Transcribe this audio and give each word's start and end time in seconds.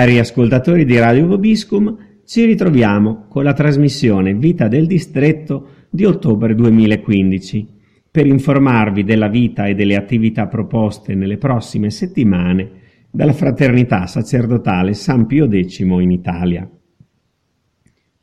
Cari 0.00 0.18
ascoltatori 0.18 0.86
di 0.86 0.98
Radio 0.98 1.26
Vobiscum, 1.26 1.94
ci 2.24 2.46
ritroviamo 2.46 3.26
con 3.28 3.44
la 3.44 3.52
trasmissione 3.52 4.32
Vita 4.32 4.66
del 4.66 4.86
Distretto 4.86 5.88
di 5.90 6.06
ottobre 6.06 6.54
2015 6.54 7.68
per 8.10 8.24
informarvi 8.24 9.04
della 9.04 9.28
vita 9.28 9.66
e 9.66 9.74
delle 9.74 9.96
attività 9.96 10.46
proposte 10.46 11.14
nelle 11.14 11.36
prossime 11.36 11.90
settimane 11.90 12.70
dalla 13.10 13.34
Fraternità 13.34 14.06
Sacerdotale 14.06 14.94
San 14.94 15.26
Pio 15.26 15.46
X 15.46 15.80
in 15.80 16.10
Italia. 16.10 16.66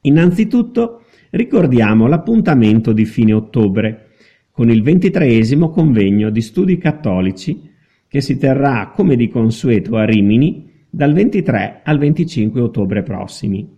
Innanzitutto 0.01 1.03
ricordiamo 1.29 2.07
l'appuntamento 2.07 2.91
di 2.91 3.05
fine 3.05 3.33
ottobre 3.33 4.07
con 4.49 4.71
il 4.71 4.81
ventitreesimo 4.81 5.69
convegno 5.69 6.31
di 6.31 6.41
studi 6.41 6.79
cattolici 6.79 7.69
che 8.07 8.19
si 8.19 8.35
terrà 8.39 8.93
come 8.95 9.15
di 9.15 9.27
consueto 9.27 9.95
a 9.95 10.05
Rimini 10.05 10.66
dal 10.89 11.13
23 11.13 11.81
al 11.83 11.97
25 11.97 12.61
ottobre 12.61 13.03
prossimi. 13.03 13.75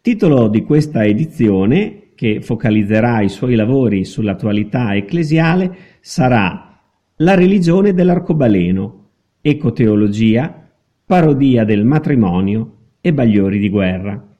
Titolo 0.00 0.48
di 0.48 0.62
questa 0.62 1.04
edizione, 1.04 2.10
che 2.14 2.40
focalizzerà 2.40 3.22
i 3.22 3.28
suoi 3.28 3.54
lavori 3.54 4.04
sull'attualità 4.04 4.94
ecclesiale, 4.94 5.76
sarà 6.00 6.78
La 7.16 7.34
religione 7.34 7.94
dell'arcobaleno, 7.94 9.10
ecoteologia, 9.40 10.68
parodia 11.06 11.64
del 11.64 11.84
matrimonio 11.84 12.76
e 13.00 13.12
bagliori 13.12 13.58
di 13.58 13.68
guerra. 13.68 14.36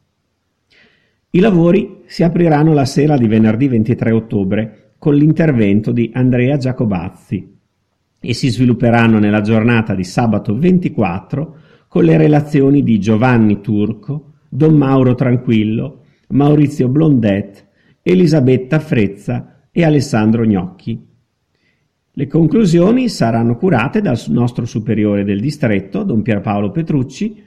I 1.30 1.40
lavori 1.40 2.02
si 2.06 2.22
apriranno 2.22 2.72
la 2.72 2.84
sera 2.84 3.16
di 3.16 3.26
venerdì 3.26 3.68
23 3.68 4.10
ottobre 4.10 4.94
con 4.98 5.14
l'intervento 5.14 5.92
di 5.92 6.10
Andrea 6.12 6.56
Giacobazzi 6.56 7.53
e 8.24 8.32
si 8.32 8.48
svilupperanno 8.48 9.18
nella 9.18 9.42
giornata 9.42 9.94
di 9.94 10.04
sabato 10.04 10.56
24 10.56 11.56
con 11.88 12.04
le 12.04 12.16
relazioni 12.16 12.82
di 12.82 12.98
Giovanni 12.98 13.60
Turco, 13.60 14.32
Don 14.48 14.74
Mauro 14.76 15.14
Tranquillo, 15.14 16.00
Maurizio 16.28 16.88
Blondet, 16.88 17.66
Elisabetta 18.02 18.78
Frezza 18.78 19.66
e 19.70 19.84
Alessandro 19.84 20.44
Gnocchi. 20.44 21.06
Le 22.16 22.26
conclusioni 22.26 23.08
saranno 23.08 23.56
curate 23.56 24.00
dal 24.00 24.20
nostro 24.28 24.64
superiore 24.64 25.24
del 25.24 25.40
distretto, 25.40 26.02
Don 26.02 26.22
Pierpaolo 26.22 26.70
Petrucci, 26.70 27.42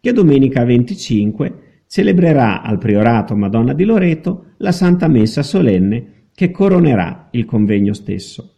che 0.00 0.12
domenica 0.12 0.64
25 0.64 1.84
celebrerà 1.86 2.62
al 2.62 2.78
Priorato 2.78 3.36
Madonna 3.36 3.72
di 3.72 3.84
Loreto 3.84 4.52
la 4.58 4.72
Santa 4.72 5.08
Messa 5.08 5.42
solenne 5.42 6.28
che 6.34 6.50
coronerà 6.50 7.28
il 7.32 7.44
convegno 7.44 7.92
stesso. 7.92 8.51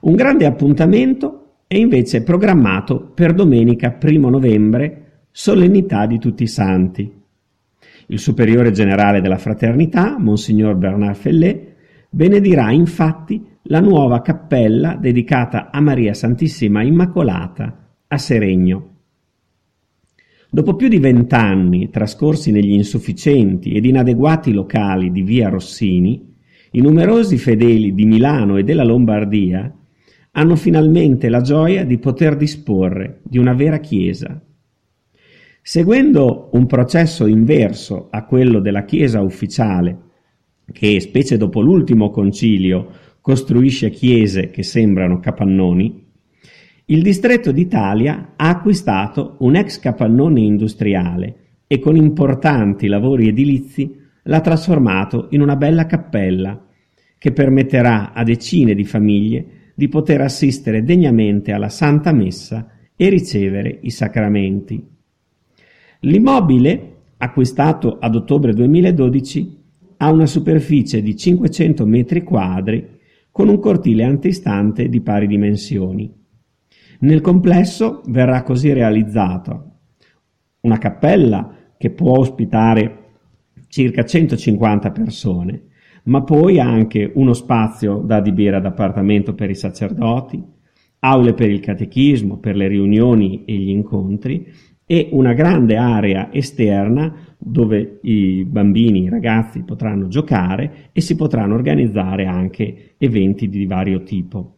Un 0.00 0.14
grande 0.14 0.46
appuntamento 0.46 1.62
è 1.66 1.76
invece 1.76 2.22
programmato 2.22 3.10
per 3.12 3.34
domenica 3.34 3.98
1 4.00 4.28
novembre, 4.28 5.22
solennità 5.32 6.06
di 6.06 6.18
tutti 6.18 6.44
i 6.44 6.48
santi. 6.48 7.12
Il 8.06 8.18
superiore 8.20 8.70
generale 8.70 9.20
della 9.20 9.38
fraternità, 9.38 10.16
Monsignor 10.18 10.76
Bernard 10.76 11.16
Fellet, 11.16 11.74
benedirà 12.10 12.70
infatti 12.70 13.44
la 13.62 13.80
nuova 13.80 14.22
cappella 14.22 14.94
dedicata 14.94 15.70
a 15.70 15.80
Maria 15.80 16.14
Santissima 16.14 16.82
Immacolata 16.82 17.88
a 18.06 18.18
Seregno. 18.18 18.94
Dopo 20.48 20.76
più 20.76 20.88
di 20.88 20.98
vent'anni 20.98 21.90
trascorsi 21.90 22.52
negli 22.52 22.70
insufficienti 22.70 23.72
ed 23.72 23.84
inadeguati 23.84 24.52
locali 24.52 25.10
di 25.10 25.22
via 25.22 25.48
Rossini, 25.50 26.34
i 26.70 26.80
numerosi 26.80 27.36
fedeli 27.36 27.92
di 27.94 28.06
Milano 28.06 28.56
e 28.56 28.62
della 28.62 28.84
Lombardia 28.84 29.70
hanno 30.32 30.56
finalmente 30.56 31.28
la 31.28 31.40
gioia 31.40 31.84
di 31.84 31.98
poter 31.98 32.36
disporre 32.36 33.20
di 33.22 33.38
una 33.38 33.54
vera 33.54 33.78
Chiesa. 33.78 34.40
Seguendo 35.62 36.48
un 36.52 36.66
processo 36.66 37.26
inverso 37.26 38.08
a 38.10 38.24
quello 38.24 38.60
della 38.60 38.84
Chiesa 38.84 39.20
ufficiale, 39.20 39.98
che, 40.72 41.00
specie 41.00 41.36
dopo 41.36 41.60
l'ultimo 41.60 42.10
concilio, 42.10 42.90
costruisce 43.20 43.90
chiese 43.90 44.50
che 44.50 44.62
sembrano 44.62 45.18
capannoni, 45.18 46.06
il 46.86 47.02
distretto 47.02 47.52
d'Italia 47.52 48.32
ha 48.36 48.48
acquistato 48.48 49.36
un 49.40 49.56
ex 49.56 49.78
capannone 49.78 50.40
industriale 50.40 51.34
e 51.66 51.78
con 51.78 51.96
importanti 51.96 52.86
lavori 52.86 53.28
edilizi 53.28 53.94
l'ha 54.22 54.40
trasformato 54.40 55.26
in 55.32 55.42
una 55.42 55.56
bella 55.56 55.84
cappella 55.84 56.66
che 57.18 57.32
permetterà 57.32 58.14
a 58.14 58.24
decine 58.24 58.74
di 58.74 58.84
famiglie 58.84 59.46
di 59.78 59.86
poter 59.86 60.20
assistere 60.22 60.82
degnamente 60.82 61.52
alla 61.52 61.68
Santa 61.68 62.12
Messa 62.12 62.68
e 62.96 63.08
ricevere 63.08 63.78
i 63.82 63.90
sacramenti. 63.90 64.84
L'immobile, 66.00 66.96
acquistato 67.18 67.98
ad 68.00 68.16
ottobre 68.16 68.52
2012, 68.54 69.56
ha 69.98 70.10
una 70.10 70.26
superficie 70.26 71.00
di 71.00 71.16
500 71.16 71.86
metri 71.86 72.24
quadri 72.24 72.98
con 73.30 73.46
un 73.46 73.60
cortile 73.60 74.02
antistante 74.02 74.88
di 74.88 75.00
pari 75.00 75.28
dimensioni. 75.28 76.12
Nel 76.98 77.20
complesso 77.20 78.02
verrà 78.06 78.42
così 78.42 78.72
realizzata 78.72 79.64
una 80.62 80.78
cappella 80.78 81.54
che 81.78 81.90
può 81.90 82.18
ospitare 82.18 83.04
circa 83.68 84.04
150 84.04 84.90
persone, 84.90 85.62
ma 86.08 86.22
poi 86.22 86.58
anche 86.58 87.10
uno 87.14 87.34
spazio 87.34 87.98
da 87.98 88.16
adibire 88.16 88.56
ad 88.56 88.66
appartamento 88.66 89.34
per 89.34 89.50
i 89.50 89.54
sacerdoti, 89.54 90.42
aule 91.00 91.34
per 91.34 91.50
il 91.50 91.60
catechismo, 91.60 92.38
per 92.38 92.56
le 92.56 92.66
riunioni 92.66 93.44
e 93.44 93.54
gli 93.54 93.68
incontri 93.68 94.50
e 94.86 95.08
una 95.12 95.34
grande 95.34 95.76
area 95.76 96.32
esterna 96.32 97.14
dove 97.36 97.98
i 98.02 98.44
bambini, 98.44 99.02
i 99.02 99.08
ragazzi 99.10 99.62
potranno 99.62 100.08
giocare 100.08 100.88
e 100.92 101.02
si 101.02 101.14
potranno 101.14 101.54
organizzare 101.54 102.24
anche 102.24 102.94
eventi 102.96 103.50
di 103.50 103.66
vario 103.66 104.02
tipo. 104.02 104.54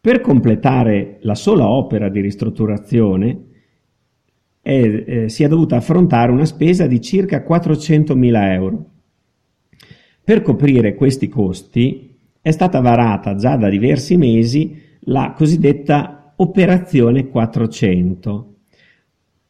Per 0.00 0.20
completare 0.20 1.18
la 1.22 1.34
sola 1.34 1.68
opera 1.68 2.08
di 2.08 2.20
ristrutturazione 2.20 3.44
è, 4.62 5.04
eh, 5.06 5.28
si 5.28 5.42
è 5.42 5.48
dovuta 5.48 5.74
affrontare 5.74 6.30
una 6.30 6.44
spesa 6.44 6.86
di 6.86 7.00
circa 7.00 7.44
400.000 7.44 8.52
euro 8.52 8.90
per 10.26 10.42
coprire 10.42 10.96
questi 10.96 11.28
costi 11.28 12.18
è 12.40 12.50
stata 12.50 12.80
varata 12.80 13.36
già 13.36 13.54
da 13.54 13.68
diversi 13.68 14.16
mesi 14.16 14.76
la 15.02 15.32
cosiddetta 15.36 16.32
Operazione 16.38 17.28
400, 17.28 18.54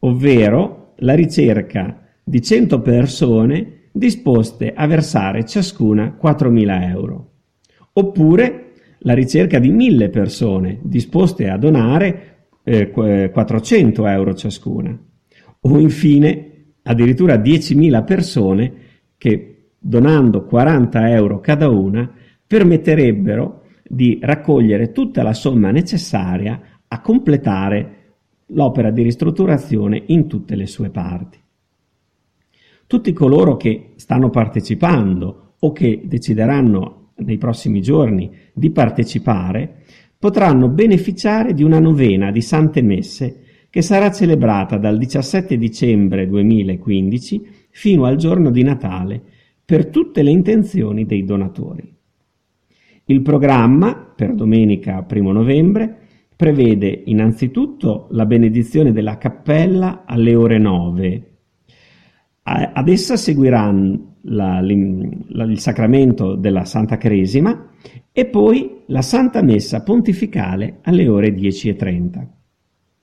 ovvero 0.01 0.93
la 0.97 1.15
ricerca 1.15 1.99
di 2.23 2.43
100 2.43 2.79
persone 2.81 3.89
disposte 3.91 4.71
a 4.71 4.85
versare 4.85 5.45
ciascuna 5.45 6.15
4.000 6.21 6.89
euro, 6.89 7.31
oppure 7.93 8.73
la 8.99 9.15
ricerca 9.15 9.57
di 9.57 9.73
1.000 9.73 10.11
persone 10.11 10.77
disposte 10.83 11.49
a 11.49 11.57
donare 11.57 12.49
eh, 12.63 12.91
400 12.91 14.05
euro 14.05 14.35
ciascuna, 14.35 14.95
o 15.59 15.79
infine 15.79 16.51
addirittura 16.83 17.35
10.000 17.37 18.05
persone 18.05 18.73
che 19.17 19.56
donando 19.79 20.43
40 20.45 21.09
euro 21.11 21.39
cada 21.39 21.69
una, 21.69 22.11
permetterebbero 22.45 23.63
di 23.87 24.19
raccogliere 24.21 24.91
tutta 24.91 25.23
la 25.23 25.33
somma 25.33 25.71
necessaria 25.71 26.59
a 26.87 27.01
completare 27.01 27.95
l'opera 28.47 28.91
di 28.91 29.01
ristrutturazione 29.01 30.03
in 30.07 30.27
tutte 30.27 30.55
le 30.55 30.65
sue 30.65 30.89
parti. 30.89 31.39
Tutti 32.85 33.11
coloro 33.11 33.57
che 33.57 33.93
stanno 33.95 34.29
partecipando 34.29 35.53
o 35.59 35.71
che 35.73 36.01
decideranno 36.05 37.11
nei 37.17 37.37
prossimi 37.37 37.81
giorni 37.81 38.31
di 38.53 38.69
partecipare 38.69 39.83
potranno 40.17 40.69
beneficiare 40.69 41.53
di 41.53 41.63
una 41.63 41.79
novena 41.79 42.31
di 42.31 42.41
Sante 42.41 42.81
Messe 42.81 43.41
che 43.69 43.81
sarà 43.81 44.11
celebrata 44.11 44.77
dal 44.77 44.97
17 44.97 45.57
dicembre 45.57 46.27
2015 46.27 47.47
fino 47.69 48.05
al 48.05 48.15
giorno 48.15 48.49
di 48.49 48.63
Natale 48.63 49.21
per 49.67 49.87
tutte 49.87 50.23
le 50.23 50.29
intenzioni 50.29 51.05
dei 51.05 51.25
donatori. 51.25 51.93
Il 53.03 53.21
programma, 53.21 53.95
per 54.15 54.33
domenica 54.33 55.05
1 55.05 55.31
novembre, 55.33 55.97
prevede 56.37 57.01
innanzitutto 57.07 58.07
la 58.11 58.25
benedizione 58.25 58.93
della 58.93 59.17
cappella 59.17 60.05
alle 60.05 60.35
ore 60.35 60.57
9. 60.57 61.31
Ad 62.43 62.87
essa 62.87 63.17
seguiranno 63.17 64.15
la, 64.21 64.61
la, 64.61 65.43
il 65.43 65.59
sacramento 65.59 66.35
della 66.35 66.63
Santa 66.63 66.95
Cresima 66.95 67.71
e 68.13 68.25
poi 68.25 68.83
la 68.85 69.01
Santa 69.01 69.41
Messa 69.41 69.83
pontificale 69.83 70.77
alle 70.83 71.09
ore 71.09 71.35
10.30. 71.35 72.25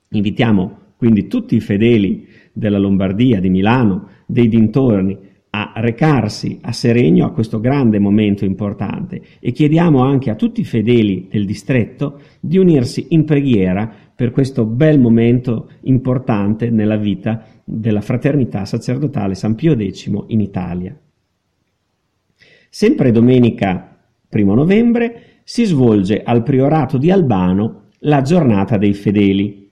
Invitiamo 0.09 0.77
quindi 0.97 1.27
tutti 1.27 1.55
i 1.55 1.59
fedeli 1.59 2.25
della 2.51 2.79
Lombardia, 2.79 3.39
di 3.39 3.51
Milano, 3.51 4.07
dei 4.25 4.47
dintorni, 4.47 5.33
a 5.55 5.71
recarsi 5.75 6.59
a 6.61 6.73
Seregno 6.73 7.25
a 7.25 7.31
questo 7.31 7.61
grande 7.61 7.97
momento 7.97 8.43
importante 8.43 9.21
e 9.39 9.51
chiediamo 9.51 10.01
anche 10.01 10.29
a 10.29 10.35
tutti 10.35 10.59
i 10.59 10.65
fedeli 10.65 11.29
del 11.31 11.45
distretto 11.45 12.19
di 12.41 12.57
unirsi 12.57 13.07
in 13.09 13.23
preghiera 13.23 13.89
per 14.13 14.31
questo 14.31 14.65
bel 14.65 14.99
momento 14.99 15.69
importante 15.83 16.69
nella 16.69 16.97
vita 16.97 17.45
della 17.63 18.01
fraternità 18.01 18.65
sacerdotale 18.65 19.33
San 19.33 19.55
Pio 19.55 19.77
X 19.77 20.11
in 20.27 20.41
Italia. 20.41 20.97
Sempre 22.69 23.11
domenica 23.11 23.97
1 24.29 24.53
novembre 24.53 25.39
si 25.43 25.63
svolge 25.63 26.21
al 26.21 26.43
priorato 26.43 26.97
di 26.97 27.11
Albano 27.11 27.83
la 27.99 28.21
giornata 28.21 28.77
dei 28.77 28.93
fedeli, 28.93 29.64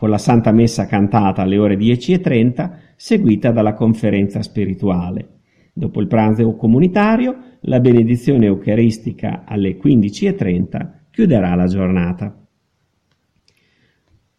con 0.00 0.08
la 0.08 0.16
Santa 0.16 0.50
Messa 0.50 0.86
cantata 0.86 1.42
alle 1.42 1.58
ore 1.58 1.76
10.30, 1.76 2.70
seguita 2.96 3.50
dalla 3.50 3.74
conferenza 3.74 4.40
spirituale. 4.40 5.40
Dopo 5.74 6.00
il 6.00 6.06
pranzo 6.06 6.56
comunitario, 6.56 7.36
la 7.64 7.80
benedizione 7.80 8.46
eucaristica 8.46 9.44
alle 9.44 9.76
15.30 9.76 10.88
chiuderà 11.10 11.54
la 11.54 11.66
giornata. 11.66 12.34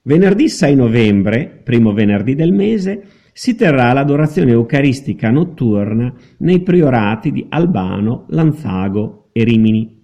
Venerdì 0.02 0.50
6 0.50 0.74
novembre, 0.74 1.62
primo 1.64 1.94
venerdì 1.94 2.34
del 2.34 2.54
mese, 2.54 3.04
si 3.32 3.54
terrà 3.54 3.94
l'adorazione 3.94 4.54
eucaristica 4.54 5.30
notturna 5.30 6.12
nei 6.38 6.62
priorati 6.64 7.32
di 7.32 7.46
Albano, 7.50 8.26
Lanzago 8.30 9.30
e 9.32 9.44
Rimini. 9.44 10.01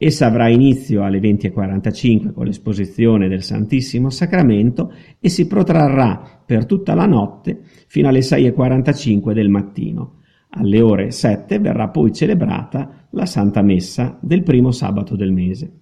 Essa 0.00 0.26
avrà 0.26 0.48
inizio 0.48 1.02
alle 1.02 1.18
20.45 1.18 2.32
con 2.32 2.46
l'esposizione 2.46 3.26
del 3.26 3.42
Santissimo 3.42 4.10
Sacramento 4.10 4.92
e 5.18 5.28
si 5.28 5.48
protrarrà 5.48 6.42
per 6.46 6.66
tutta 6.66 6.94
la 6.94 7.04
notte 7.04 7.62
fino 7.88 8.06
alle 8.06 8.20
6.45 8.20 9.32
del 9.32 9.48
mattino. 9.48 10.20
Alle 10.50 10.80
ore 10.80 11.10
7 11.10 11.58
verrà 11.58 11.88
poi 11.88 12.12
celebrata 12.12 13.08
la 13.10 13.26
Santa 13.26 13.60
Messa 13.60 14.16
del 14.22 14.44
primo 14.44 14.70
sabato 14.70 15.16
del 15.16 15.32
mese. 15.32 15.72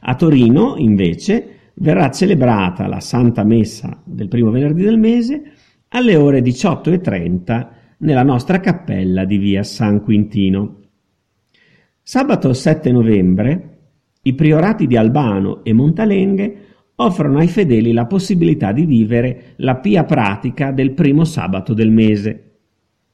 A 0.00 0.16
Torino, 0.16 0.74
invece, 0.76 1.70
verrà 1.74 2.10
celebrata 2.10 2.88
la 2.88 2.98
Santa 2.98 3.44
Messa 3.44 4.02
del 4.04 4.26
primo 4.26 4.50
venerdì 4.50 4.82
del 4.82 4.98
mese 4.98 5.52
alle 5.90 6.16
ore 6.16 6.40
18.30 6.40 7.68
nella 7.98 8.24
nostra 8.24 8.58
cappella 8.58 9.24
di 9.24 9.38
via 9.38 9.62
San 9.62 10.02
Quintino. 10.02 10.80
Sabato 12.04 12.52
7 12.52 12.90
novembre 12.90 13.68
i 14.22 14.34
priorati 14.34 14.88
di 14.88 14.96
Albano 14.96 15.62
e 15.62 15.72
Montalenghe 15.72 16.56
offrono 16.96 17.38
ai 17.38 17.46
fedeli 17.46 17.92
la 17.92 18.06
possibilità 18.06 18.72
di 18.72 18.84
vivere 18.84 19.54
la 19.58 19.76
pia 19.76 20.02
pratica 20.02 20.72
del 20.72 20.94
primo 20.94 21.22
sabato 21.22 21.74
del 21.74 21.92
mese. 21.92 22.56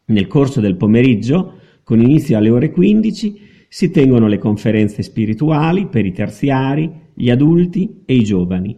Nel 0.07 0.27
corso 0.27 0.63
del 0.63 0.77
pomeriggio, 0.77 1.59
con 1.85 2.01
inizio 2.01 2.39
alle 2.39 2.49
ore 2.49 2.71
15, 2.71 3.41
si 3.69 3.91
tengono 3.91 4.27
le 4.27 4.39
conferenze 4.39 5.03
spirituali 5.03 5.89
per 5.89 6.07
i 6.07 6.13
terziari, 6.13 6.91
gli 7.13 7.29
adulti 7.29 8.05
e 8.07 8.15
i 8.15 8.25
giovani. 8.25 8.75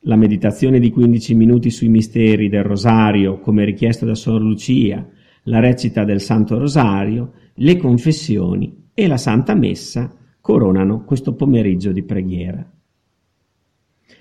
La 0.00 0.16
meditazione 0.16 0.80
di 0.80 0.90
15 0.90 1.36
minuti 1.36 1.70
sui 1.70 1.88
misteri 1.88 2.48
del 2.48 2.64
rosario, 2.64 3.38
come 3.38 3.64
richiesto 3.64 4.04
da 4.04 4.16
Sor 4.16 4.42
Lucia, 4.42 5.08
la 5.44 5.60
recita 5.60 6.02
del 6.02 6.20
Santo 6.20 6.58
Rosario, 6.58 7.32
le 7.54 7.76
confessioni 7.76 8.86
e 8.98 9.06
la 9.06 9.16
Santa 9.16 9.54
Messa 9.54 10.12
coronano 10.40 11.04
questo 11.04 11.34
pomeriggio 11.34 11.92
di 11.92 12.02
preghiera. 12.02 12.68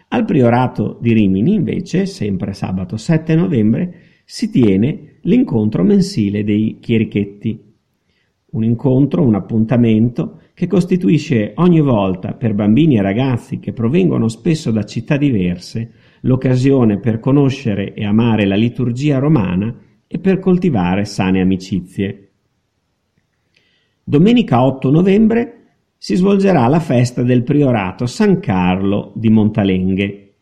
Al 0.10 0.24
priorato 0.24 1.00
di 1.02 1.14
Rimini, 1.14 1.56
invece, 1.56 2.06
sempre 2.06 2.54
sabato 2.54 2.96
7 2.96 3.34
novembre, 3.34 3.96
si 4.24 4.52
tiene 4.52 5.16
l'incontro 5.22 5.84
mensile 5.84 6.44
dei 6.44 6.78
chierichetti, 6.80 7.60
un 8.52 8.64
incontro, 8.64 9.24
un 9.24 9.34
appuntamento 9.34 10.42
che 10.54 10.68
costituisce 10.68 11.54
ogni 11.56 11.82
volta 11.82 12.36
per 12.36 12.54
bambini 12.54 12.98
e 12.98 13.02
ragazzi 13.02 13.58
che 13.58 13.74
provengono 13.74 14.28
spesso 14.28 14.70
da 14.70 14.84
città 14.84 15.18
diverse 15.18 15.92
l'occasione 16.22 17.00
per 17.00 17.20
conoscere 17.20 17.96
e 17.96 18.06
amare 18.06 18.46
la 18.46 18.56
liturgia 18.56 19.18
romana 19.18 19.76
e 20.06 20.20
per 20.20 20.38
coltivare 20.38 21.04
sane 21.06 21.42
amicizie. 21.42 22.27
Domenica 24.10 24.64
8 24.64 24.90
novembre 24.90 25.64
si 25.98 26.16
svolgerà 26.16 26.66
la 26.68 26.80
festa 26.80 27.24
del 27.24 27.44
priorato 27.44 28.06
San 28.06 28.40
Carlo 28.40 29.12
di 29.16 29.30
Montalenghe, 29.30 30.36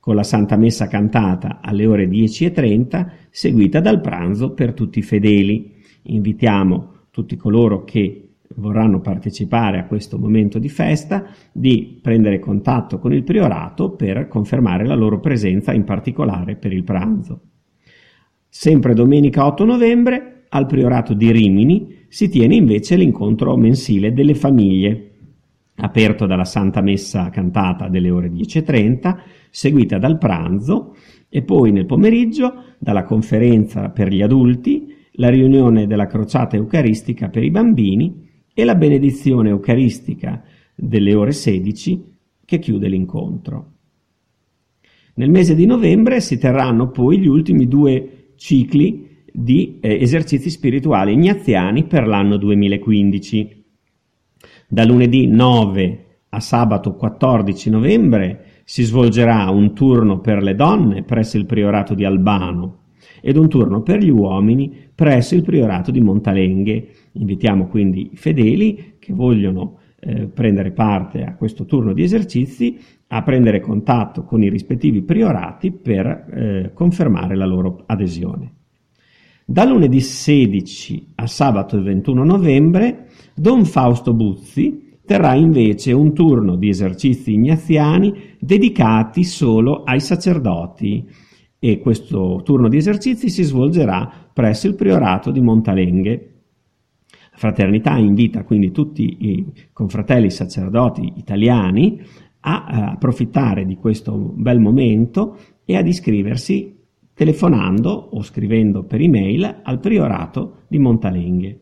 con 0.00 0.16
la 0.16 0.24
Santa 0.24 0.56
Messa 0.56 0.88
cantata 0.88 1.60
alle 1.62 1.86
ore 1.86 2.08
10.30, 2.08 3.08
seguita 3.30 3.78
dal 3.78 4.00
pranzo 4.00 4.50
per 4.50 4.74
tutti 4.74 4.98
i 4.98 5.02
fedeli. 5.02 5.76
Invitiamo 6.06 7.04
tutti 7.12 7.36
coloro 7.36 7.84
che 7.84 8.30
vorranno 8.56 9.00
partecipare 9.00 9.78
a 9.78 9.86
questo 9.86 10.18
momento 10.18 10.58
di 10.58 10.68
festa 10.68 11.26
di 11.52 12.00
prendere 12.02 12.40
contatto 12.40 12.98
con 12.98 13.12
il 13.12 13.22
priorato 13.22 13.90
per 13.90 14.26
confermare 14.26 14.84
la 14.84 14.96
loro 14.96 15.20
presenza 15.20 15.72
in 15.72 15.84
particolare 15.84 16.56
per 16.56 16.72
il 16.72 16.82
pranzo. 16.82 17.42
Sempre 18.48 18.92
domenica 18.92 19.46
8 19.46 19.64
novembre 19.64 20.46
al 20.48 20.66
priorato 20.66 21.14
di 21.14 21.30
Rimini 21.30 21.97
si 22.08 22.28
tiene 22.28 22.54
invece 22.54 22.96
l'incontro 22.96 23.56
mensile 23.56 24.12
delle 24.12 24.34
famiglie, 24.34 25.10
aperto 25.76 26.26
dalla 26.26 26.44
Santa 26.44 26.80
Messa 26.80 27.30
cantata 27.30 27.88
delle 27.88 28.10
ore 28.10 28.30
10.30, 28.30 29.16
seguita 29.50 29.98
dal 29.98 30.18
pranzo 30.18 30.96
e 31.28 31.42
poi 31.42 31.70
nel 31.70 31.86
pomeriggio 31.86 32.64
dalla 32.78 33.04
conferenza 33.04 33.90
per 33.90 34.08
gli 34.08 34.22
adulti 34.22 34.94
la 35.12 35.28
riunione 35.28 35.86
della 35.86 36.06
crociata 36.06 36.56
eucaristica 36.56 37.28
per 37.28 37.42
i 37.42 37.50
bambini 37.50 38.26
e 38.54 38.64
la 38.64 38.74
benedizione 38.74 39.50
eucaristica 39.50 40.42
delle 40.74 41.14
ore 41.14 41.32
16 41.32 42.16
che 42.44 42.58
chiude 42.58 42.88
l'incontro. 42.88 43.72
Nel 45.14 45.30
mese 45.30 45.54
di 45.54 45.66
novembre 45.66 46.20
si 46.20 46.38
terranno 46.38 46.90
poi 46.90 47.18
gli 47.18 47.26
ultimi 47.26 47.66
due 47.66 48.32
cicli 48.36 49.07
di 49.32 49.78
eh, 49.80 50.00
esercizi 50.00 50.50
spirituali 50.50 51.12
ignaziani 51.12 51.84
per 51.84 52.06
l'anno 52.06 52.36
2015. 52.36 53.64
Da 54.68 54.84
lunedì 54.84 55.26
9 55.26 56.04
a 56.30 56.40
sabato 56.40 56.94
14 56.94 57.70
novembre 57.70 58.44
si 58.64 58.82
svolgerà 58.82 59.48
un 59.48 59.74
turno 59.74 60.20
per 60.20 60.42
le 60.42 60.54
donne 60.54 61.02
presso 61.02 61.38
il 61.38 61.46
priorato 61.46 61.94
di 61.94 62.04
Albano 62.04 62.80
ed 63.22 63.36
un 63.36 63.48
turno 63.48 63.82
per 63.82 64.00
gli 64.00 64.10
uomini 64.10 64.90
presso 64.94 65.34
il 65.34 65.42
priorato 65.42 65.90
di 65.90 66.00
Montalenghe. 66.00 66.88
Invitiamo 67.12 67.68
quindi 67.68 68.10
i 68.12 68.16
fedeli 68.16 68.96
che 68.98 69.12
vogliono 69.12 69.78
eh, 70.00 70.26
prendere 70.26 70.72
parte 70.72 71.24
a 71.24 71.34
questo 71.34 71.64
turno 71.64 71.92
di 71.92 72.02
esercizi 72.02 72.78
a 73.08 73.22
prendere 73.22 73.60
contatto 73.60 74.24
con 74.24 74.42
i 74.42 74.50
rispettivi 74.50 75.02
priorati 75.02 75.72
per 75.72 76.06
eh, 76.06 76.70
confermare 76.74 77.34
la 77.36 77.46
loro 77.46 77.84
adesione. 77.86 78.57
Da 79.50 79.64
lunedì 79.64 80.02
16 80.02 81.12
a 81.14 81.26
sabato 81.26 81.80
21 81.82 82.22
novembre, 82.22 83.08
Don 83.34 83.64
Fausto 83.64 84.12
Buzzi 84.12 84.98
terrà 85.06 85.32
invece 85.32 85.92
un 85.92 86.12
turno 86.12 86.54
di 86.56 86.68
esercizi 86.68 87.32
ignaziani 87.32 88.12
dedicati 88.38 89.24
solo 89.24 89.84
ai 89.84 90.00
sacerdoti 90.00 91.08
e 91.58 91.78
questo 91.78 92.42
turno 92.44 92.68
di 92.68 92.76
esercizi 92.76 93.30
si 93.30 93.42
svolgerà 93.42 94.28
presso 94.34 94.66
il 94.66 94.74
priorato 94.74 95.30
di 95.30 95.40
Montalenghe. 95.40 96.32
La 97.30 97.38
fraternità 97.38 97.96
invita 97.96 98.44
quindi 98.44 98.70
tutti 98.70 99.16
i 99.18 99.46
confratelli 99.72 100.30
sacerdoti 100.30 101.14
italiani 101.16 101.98
a 102.40 102.66
eh, 102.70 102.80
approfittare 102.92 103.64
di 103.64 103.76
questo 103.76 104.12
bel 104.14 104.60
momento 104.60 105.38
e 105.64 105.74
ad 105.74 105.86
iscriversi 105.86 106.76
telefonando 107.18 107.90
o 107.90 108.22
scrivendo 108.22 108.84
per 108.84 109.00
email 109.00 109.62
al 109.64 109.80
priorato 109.80 110.58
di 110.68 110.78
Montalenghe. 110.78 111.60